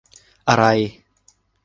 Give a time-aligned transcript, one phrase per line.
[0.49, 0.63] อะไร!